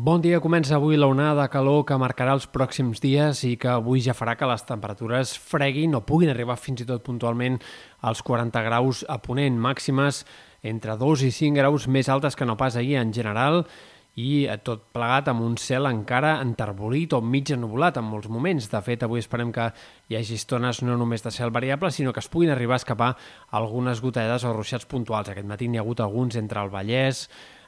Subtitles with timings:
[0.00, 3.68] Bon dia, comença avui la onada de calor que marcarà els pròxims dies i que
[3.68, 7.58] avui ja farà que les temperatures freguin o puguin arribar fins i tot puntualment
[8.08, 10.22] als 40 graus a ponent, màximes
[10.72, 13.66] entre 2 i 5 graus més altes que no pas ahir en general
[14.16, 18.72] i tot plegat amb un cel encara enterbolit o mig ennubulat en molts moments.
[18.72, 19.68] De fet, avui esperem que
[20.08, 23.14] hi hagi estones no només de cel variable, sinó que es puguin arribar a escapar
[23.52, 25.28] algunes gotellades o ruixats puntuals.
[25.28, 27.26] Aquest matí n'hi ha hagut alguns entre el Vallès,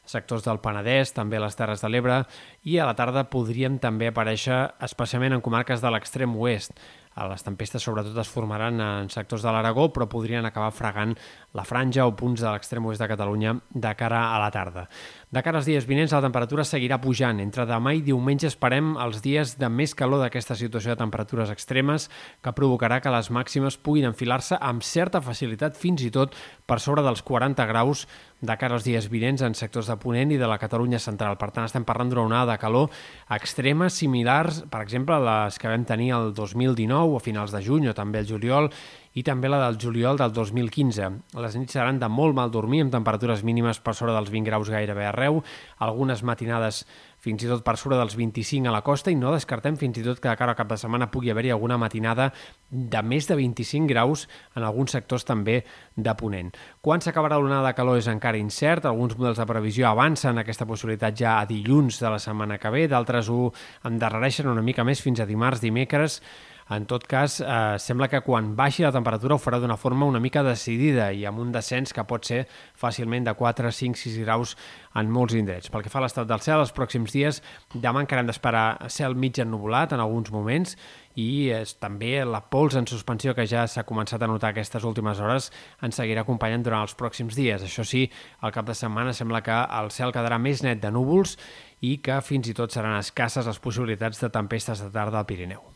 [0.09, 2.23] sectors del Penedès, també a les Terres de l'Ebre,
[2.65, 6.75] i a la tarda podrien també aparèixer especialment en comarques de l'extrem oest.
[7.13, 11.13] Les tempestes sobretot es formaran en sectors de l'Aragó, però podrien acabar fregant
[11.53, 14.87] la franja o punts de l'extrem oest de Catalunya de cara a la tarda.
[15.33, 17.41] De cara als dies vinents, la temperatura seguirà pujant.
[17.41, 22.09] Entre demà i diumenge esperem els dies de més calor d'aquesta situació de temperatures extremes
[22.41, 26.37] que provocarà que les màximes puguin enfilar-se amb certa facilitat fins i tot
[26.67, 28.07] per sobre dels 40 graus
[28.43, 31.37] de cara als dies vinents en sectors de Ponent i de la Catalunya central.
[31.39, 32.91] Per tant, estem parlant d'una onada de calor
[33.31, 37.63] extremes similars, per exemple, a les que vam tenir el 2019 o a finals de
[37.65, 38.71] juny o també el juliol
[39.13, 41.09] i també la del juliol del 2015.
[41.37, 44.71] Les nits seran de molt mal dormir, amb temperatures mínimes per sobre dels 20 graus
[44.73, 45.43] gairebé arreu,
[45.85, 46.87] algunes matinades
[47.23, 50.03] fins i tot per sobre dels 25 a la costa i no descartem fins i
[50.03, 52.33] tot que de cara al cap de setmana pugui haver-hi alguna matinada
[52.71, 54.25] de més de 25 graus
[54.57, 55.61] en alguns sectors també
[55.95, 56.51] de Ponent.
[56.83, 61.15] Quan s'acabarà l'onada de calor és encara incert, alguns models de previsió avancen aquesta possibilitat
[61.21, 63.53] ja a dilluns de la setmana que ve, d'altres ho
[63.87, 66.23] endarrereixen una mica més fins a dimarts, dimecres,
[66.77, 70.21] en tot cas, eh, sembla que quan baixi la temperatura ho farà d'una forma una
[70.21, 72.47] mica decidida i amb un descens que pot ser
[72.79, 74.57] fàcilment de 4, 5, 6 graus
[74.95, 75.71] en molts indrets.
[75.71, 77.43] Pel que fa a l'estat del cel, els pròxims dies
[77.75, 80.77] demà encara hem d'esperar cel mig ennubulat en alguns moments
[81.17, 85.21] i és, també la pols en suspensió que ja s'ha començat a notar aquestes últimes
[85.21, 85.51] hores
[85.83, 87.63] ens seguirà acompanyant durant els pròxims dies.
[87.63, 88.07] Això sí,
[88.41, 91.39] al cap de setmana sembla que el cel quedarà més net de núvols
[91.81, 95.72] i que fins i tot seran escasses les possibilitats de tempestes de tarda al Pirineu.